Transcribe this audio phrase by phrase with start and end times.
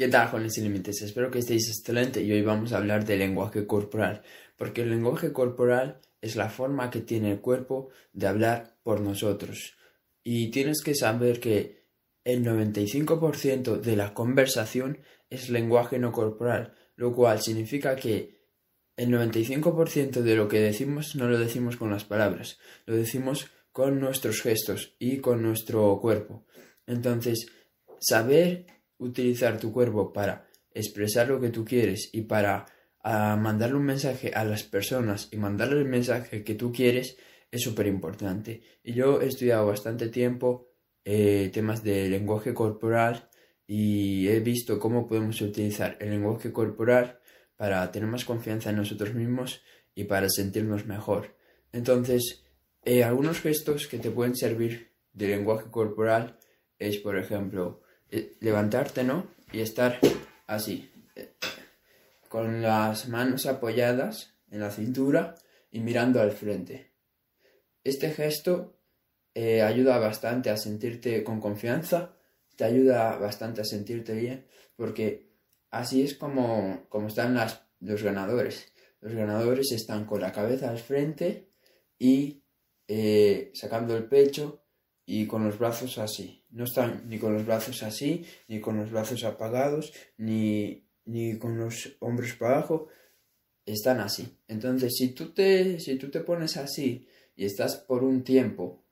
[0.00, 1.02] ¿Qué tal, jóvenes sin límites?
[1.02, 4.22] Espero que estéis excelente y hoy vamos a hablar del lenguaje corporal,
[4.56, 9.76] porque el lenguaje corporal es la forma que tiene el cuerpo de hablar por nosotros.
[10.24, 11.84] Y tienes que saber que
[12.24, 18.40] el 95% de la conversación es lenguaje no corporal, lo cual significa que
[18.96, 24.00] el 95% de lo que decimos no lo decimos con las palabras, lo decimos con
[24.00, 26.46] nuestros gestos y con nuestro cuerpo.
[26.86, 27.48] Entonces,
[28.00, 32.66] saber utilizar tu cuerpo para expresar lo que tú quieres y para
[33.02, 37.16] ah, mandarle un mensaje a las personas y mandarle el mensaje que tú quieres
[37.50, 38.62] es súper importante.
[38.84, 40.68] Y yo he estudiado bastante tiempo
[41.04, 43.28] eh, temas de lenguaje corporal
[43.66, 47.20] y he visto cómo podemos utilizar el lenguaje corporal
[47.56, 49.62] para tener más confianza en nosotros mismos
[49.94, 51.36] y para sentirnos mejor.
[51.72, 52.44] Entonces,
[52.84, 56.38] eh, algunos gestos que te pueden servir de lenguaje corporal
[56.78, 57.82] es, por ejemplo,
[58.40, 59.28] levantarte, ¿no?
[59.52, 59.98] Y estar
[60.46, 61.34] así, eh,
[62.28, 65.34] con las manos apoyadas en la cintura
[65.70, 66.92] y mirando al frente.
[67.84, 68.78] Este gesto
[69.34, 72.16] eh, ayuda bastante a sentirte con confianza,
[72.56, 74.46] te ayuda bastante a sentirte bien,
[74.76, 75.30] porque
[75.70, 77.38] así es como, como están
[77.80, 78.72] los ganadores.
[79.00, 81.48] Los ganadores están con la cabeza al frente
[81.98, 82.42] y
[83.54, 84.64] sacando el pecho
[85.06, 86.39] y con los brazos así.
[86.50, 91.58] No están ni con los brazos así, ni con los brazos apagados, ni, ni con
[91.58, 92.88] los hombros para abajo.
[93.64, 94.38] Están así.
[94.48, 97.06] Entonces, si tú te, si tú te pones así
[97.36, 98.84] y estás por un tiempo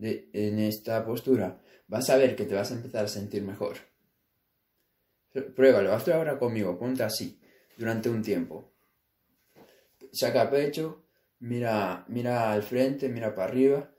[0.00, 3.76] en esta postura, vas a ver que te vas a empezar a sentir mejor.
[5.54, 7.38] Pruébalo, hazlo ahora conmigo, ponte así
[7.76, 8.72] durante un tiempo.
[10.12, 11.04] Saca pecho,
[11.40, 13.92] mira, mira al frente, mira para arriba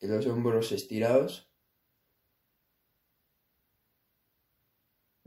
[0.00, 1.49] los hombros estirados,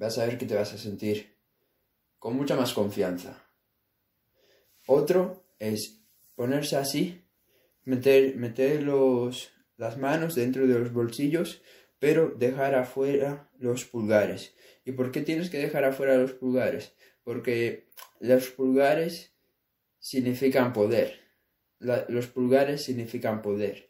[0.03, 1.37] vas a ver que te vas a sentir
[2.19, 3.43] con mucha más confianza.
[4.85, 6.01] Otro es
[6.35, 7.23] ponerse así,
[7.85, 11.61] meter, meter los, las manos dentro de los bolsillos,
[11.99, 14.53] pero dejar afuera los pulgares.
[14.83, 16.93] ¿Y por qué tienes que dejar afuera los pulgares?
[17.23, 17.87] Porque
[18.19, 19.33] los pulgares
[19.99, 21.21] significan poder.
[21.79, 23.89] los pulgares significan poder.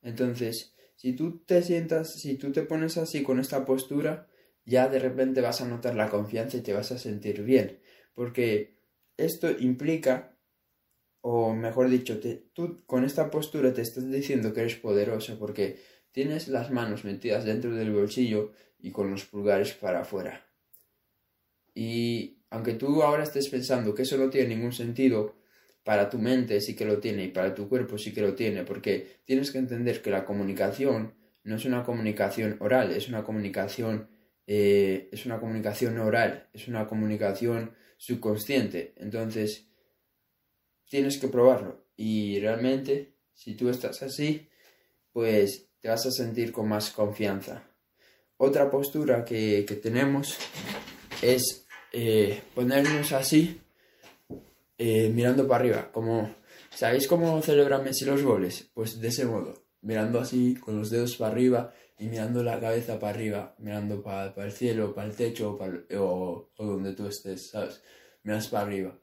[0.00, 4.28] Entonces, si tú te sientas, si tú te pones así con esta postura,
[4.66, 7.80] ya de repente vas a notar la confianza y te vas a sentir bien.
[8.14, 8.76] Porque
[9.16, 10.36] esto implica,
[11.22, 12.20] o mejor dicho,
[12.52, 15.78] tú con esta postura te estás diciendo que eres poderoso porque
[16.12, 20.46] tienes las manos metidas dentro del bolsillo y con los pulgares para afuera.
[21.74, 25.36] Y aunque tú ahora estés pensando que eso no tiene ningún sentido,
[25.84, 28.64] para tu mente sí que lo tiene y para tu cuerpo sí que lo tiene,
[28.64, 34.08] porque tienes que entender que la comunicación no es una comunicación oral, es una comunicación,
[34.46, 38.94] eh, es una comunicación oral, es una comunicación subconsciente.
[38.96, 39.68] Entonces,
[40.88, 41.86] tienes que probarlo.
[41.96, 44.48] Y realmente, si tú estás así,
[45.12, 47.64] pues te vas a sentir con más confianza.
[48.36, 50.36] Otra postura que, tenemos
[51.22, 53.60] es eh, ponernos así
[54.78, 56.34] eh, mirando para arriba, como,
[56.70, 58.68] ¿sabéis cómo celebra Messi los goles?
[58.74, 62.98] Pues de ese modo, mirando así, con los dedos para arriba y mirando la cabeza
[62.98, 65.58] para arriba, mirando para, el cielo, para el techo
[65.98, 67.82] o, o, donde tú estés, ¿sabes?
[68.22, 68.98] Miras para arriba.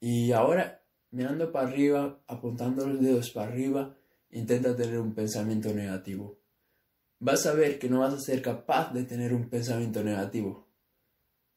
[0.00, 3.96] Y ahora, mirando para arriba, apuntando los dedos para arriba,
[4.30, 6.40] intenta tener un pensamiento negativo.
[7.20, 10.66] Vas a ver que no vas a ser capaz de tener un pensamiento negativo.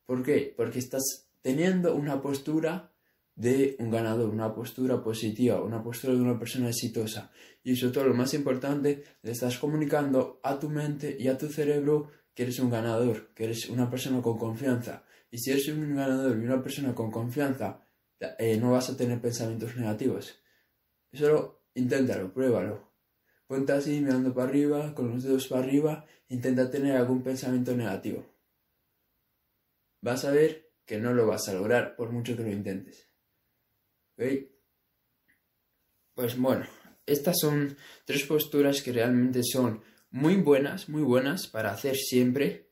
[0.05, 0.53] ¿Por qué?
[0.55, 2.91] Porque estás teniendo una postura
[3.35, 7.31] de un ganador, una postura positiva, una postura de una persona exitosa.
[7.63, 11.47] Y sobre todo lo más importante, le estás comunicando a tu mente y a tu
[11.49, 15.03] cerebro que eres un ganador, que eres una persona con confianza.
[15.31, 17.81] Y si eres un ganador y una persona con confianza,
[18.39, 20.39] eh, no vas a tener pensamientos negativos.
[21.11, 22.93] Solo inténtalo, pruébalo.
[23.47, 28.25] Ponte así, mirando para arriba, con los dedos para arriba, intenta tener algún pensamiento negativo.
[30.01, 33.09] Vas a ver que no lo vas a lograr por mucho que lo intentes.
[36.13, 36.65] Pues bueno,
[37.05, 42.71] estas son tres posturas que realmente son muy buenas, muy buenas para hacer siempre,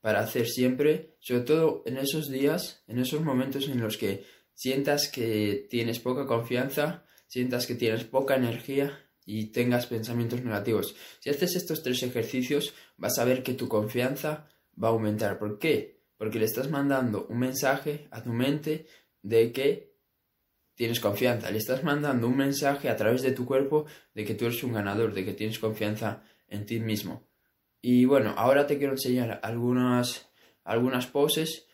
[0.00, 5.08] para hacer siempre, sobre todo en esos días, en esos momentos en los que sientas
[5.08, 10.94] que tienes poca confianza, sientas que tienes poca energía y tengas pensamientos negativos.
[11.20, 14.48] Si haces estos tres ejercicios, vas a ver que tu confianza
[14.80, 15.38] va a aumentar.
[15.38, 16.02] ¿Por qué?
[16.18, 18.86] Porque le estás mandando un mensaje a tu mente
[19.22, 19.91] de que
[20.74, 24.46] tienes confianza, le estás mandando un mensaje a través de tu cuerpo de que tú
[24.46, 27.26] eres un ganador, de que tienes confianza en ti mismo.
[27.80, 30.30] Y bueno, ahora te quiero enseñar algunas,
[30.64, 31.66] algunas poses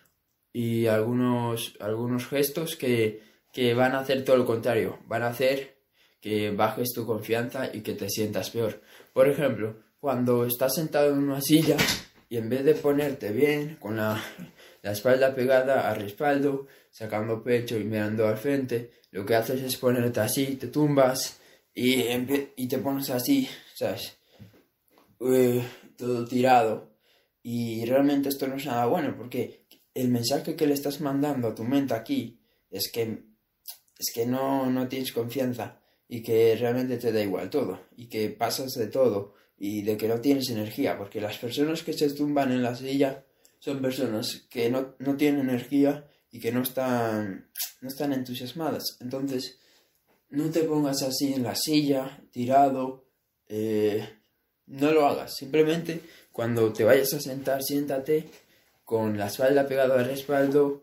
[0.52, 3.22] y algunos, algunos gestos que,
[3.52, 5.78] que van a hacer todo lo contrario, van a hacer
[6.20, 8.80] que bajes tu confianza y que te sientas peor.
[9.12, 11.76] Por ejemplo, cuando estás sentado en una silla
[12.28, 14.20] y en vez de ponerte bien con la,
[14.82, 19.76] la espalda pegada al respaldo, sacando pecho y mirando al frente, lo que haces es
[19.76, 21.40] ponerte así, te tumbas
[21.74, 22.02] y,
[22.66, 24.16] te pones así, ¿sabes?
[25.20, 25.62] Eh,
[25.96, 26.90] todo tirado.
[27.42, 31.54] Y realmente esto no es nada bueno porque el mensaje que le estás mandando a
[31.54, 32.40] tu mente aquí
[32.70, 33.22] es que,
[33.98, 38.30] es que no, no tienes confianza y que realmente te da igual todo y que
[38.30, 42.52] pasas de todo y de que no tienes energía porque las personas que se tumban
[42.52, 43.24] en la silla
[43.58, 47.50] son personas que no, no tienen energía y que no están,
[47.80, 48.98] no están entusiasmadas.
[49.00, 49.58] Entonces,
[50.30, 53.06] no te pongas así en la silla, tirado,
[53.48, 54.18] eh,
[54.66, 55.34] no lo hagas.
[55.36, 56.00] Simplemente
[56.32, 58.30] cuando te vayas a sentar, siéntate
[58.84, 60.82] con la espalda pegada al respaldo,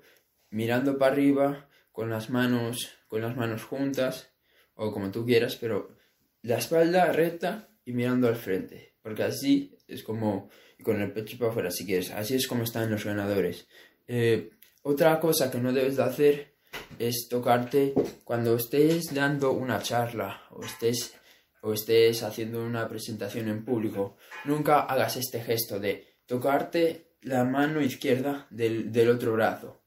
[0.50, 4.30] mirando para arriba, con las manos, con las manos juntas,
[4.74, 5.96] o como tú quieras, pero
[6.42, 8.95] la espalda recta y mirando al frente.
[9.06, 10.50] Porque así es como,
[10.82, 13.68] con el pecho para afuera si quieres, así es como están los ganadores.
[14.08, 14.50] Eh,
[14.82, 16.56] otra cosa que no debes de hacer
[16.98, 17.94] es tocarte
[18.24, 21.14] cuando estés dando una charla o estés,
[21.62, 24.18] o estés haciendo una presentación en público.
[24.46, 29.84] Nunca hagas este gesto de tocarte la mano izquierda del, del otro brazo.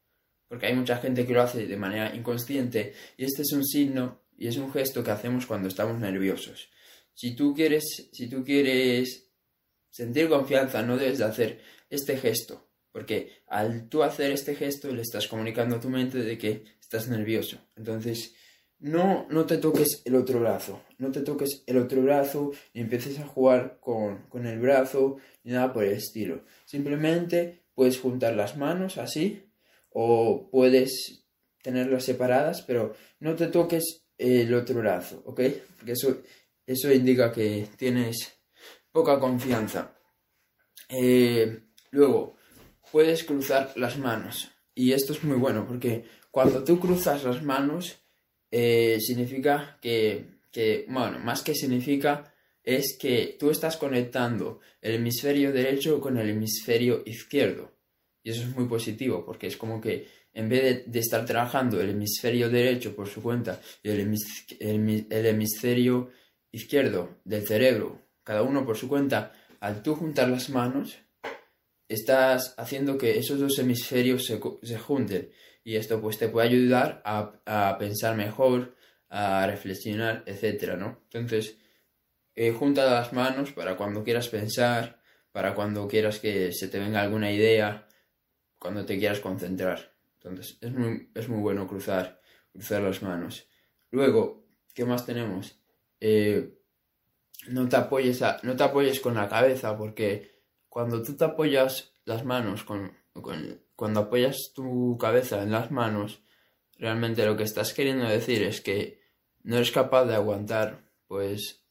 [0.46, 4.20] Porque hay mucha gente que lo hace de manera inconsciente y este es un signo
[4.36, 6.70] y es un gesto que hacemos cuando estamos nerviosos.
[7.18, 9.28] Si tú quieres, si tú quieres
[9.90, 11.60] sentir confianza, no debes de hacer
[11.90, 16.36] este gesto porque al tú hacer este gesto le estás comunicando a tu mente de
[16.36, 17.58] que estás nervioso.
[17.76, 18.34] Entonces,
[18.80, 23.18] no, no te toques el otro brazo, no te toques el otro brazo ni empieces
[23.18, 26.44] a jugar con, con el brazo ni nada por el estilo.
[26.64, 29.44] Simplemente puedes juntar las manos así
[29.90, 31.24] o puedes
[31.62, 35.40] tenerlas separadas, pero no te toques el otro brazo, ¿ok?
[35.76, 36.20] Porque eso,
[36.68, 38.30] eso indica que tienes
[38.92, 39.96] poca confianza.
[40.90, 41.60] Eh,
[41.92, 42.36] luego,
[42.92, 44.50] puedes cruzar las manos.
[44.74, 47.96] Y esto es muy bueno porque cuando tú cruzas las manos
[48.50, 55.52] eh, significa que, que, bueno, más que significa es que tú estás conectando el hemisferio
[55.52, 57.72] derecho con el hemisferio izquierdo.
[58.22, 61.90] Y eso es muy positivo porque es como que en vez de, estar trabajando el
[61.90, 64.14] hemisferio derecho por su cuenta y el,
[64.60, 70.98] el hemisferio izquierdo del cerebro, cada uno por su cuenta, al tú juntar las manos,
[71.88, 75.30] estás haciendo que esos dos hemisferios se, se junten
[75.64, 78.76] y esto pues te puede ayudar a, a, pensar mejor,
[79.08, 81.00] a reflexionar, etcétera, ¿no?
[81.04, 81.58] Entonces,
[82.58, 85.00] junta las manos para cuando quieras pensar,
[85.32, 87.88] para cuando quieras que se te venga alguna idea,
[88.58, 89.94] cuando te quieras concentrar.
[90.14, 92.20] Entonces, es muy, es muy bueno cruzar,
[92.52, 93.48] cruzar las manos.
[93.90, 95.60] Luego, ¿qué más tenemos?
[96.00, 96.54] Eh,
[97.48, 102.24] no, te apoyes no te apoyes con la cabeza porque cuando tú te apoyas las
[102.24, 102.92] manos, con,
[103.76, 106.22] cuando apoyas tu cabeza en las manos,
[106.78, 109.00] realmente lo que estás queriendo decir es que
[109.42, 111.62] no eres capaz de aguantar, pues,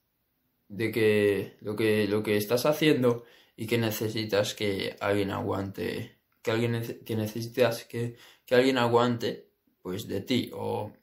[0.68, 3.24] de que lo que, lo que estás haciendo
[3.56, 9.50] y que necesitas que alguien aguante, que alguien que necesitas que, que alguien aguante,
[9.82, 10.94] pues, de ti, o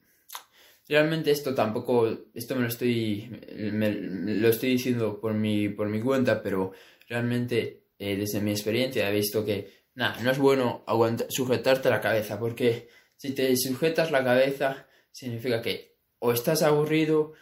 [0.88, 3.30] realmente esto tampoco, esto me lo estoy,
[3.72, 6.72] me, lo estoy diciendo por mi, por mi cuenta, pero
[7.08, 10.84] realmente eh, desde mi experiencia he visto que nada, no es bueno
[11.28, 17.32] sujetarte la cabeza, porque si te sujetas la cabeza significa que o estás aburrido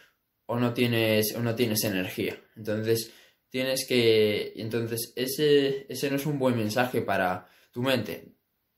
[0.45, 2.39] o no tienes, o no tienes energía.
[2.55, 3.11] Entonces,
[3.49, 4.53] tienes que.
[4.57, 8.32] Entonces, ese, ese no es un buen mensaje para tu mente.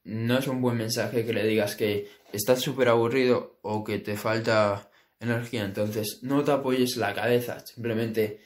[0.05, 4.15] No es un buen mensaje que le digas que estás súper aburrido o que te
[4.15, 5.65] falta energía.
[5.65, 8.39] Entonces, no te apoyes la cabeza, simplemente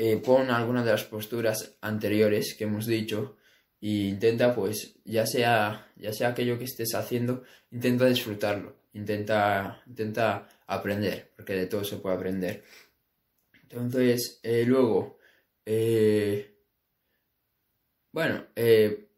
[0.00, 3.36] eh, pon algunas de las posturas anteriores que hemos dicho
[3.80, 7.42] e intenta pues ya sea ya sea aquello que estés haciendo
[7.72, 12.62] intenta disfrutarlo intenta intenta aprender porque de todo se puede aprender
[13.62, 15.18] entonces eh, luego
[15.66, 16.54] eh,
[18.12, 18.46] bueno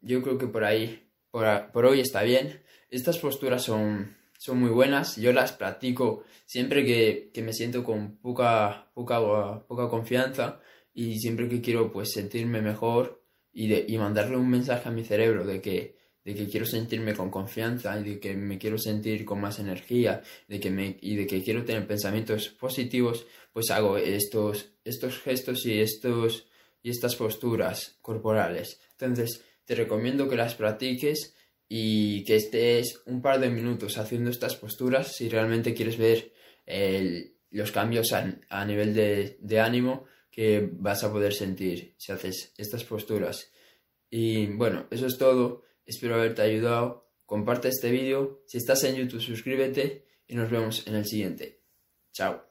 [0.01, 5.15] yo creo que por ahí por, hoy está bien estas posturas son son muy buenas
[5.15, 9.19] yo las practico siempre que, que me siento con poca poca
[9.67, 10.59] poca confianza
[10.93, 13.21] y siempre que quiero pues sentirme mejor
[13.53, 17.13] y, de, y mandarle un mensaje a mi cerebro de que, de que quiero sentirme
[17.13, 21.15] con confianza y de que me quiero sentir con más energía de que me, y
[21.15, 26.47] de que quiero tener pensamientos positivos, pues hago estos, estos gestos y, estos,
[26.81, 28.79] y estas posturas corporales.
[28.91, 31.33] Entonces, te recomiendo que las practiques
[31.69, 36.33] y que estés un par de minutos haciendo estas posturas si realmente quieres ver
[37.51, 42.83] los cambios a, nivel de, de, ánimo que vas a poder sentir si haces estas
[42.83, 43.49] posturas.
[44.09, 45.63] Y bueno, eso es todo.
[45.85, 47.09] Espero haberte ayudado.
[47.25, 48.43] Comparte este vídeo.
[48.47, 51.61] Si estás en YouTube, suscríbete y nos vemos en el siguiente.
[52.11, 52.50] Chao.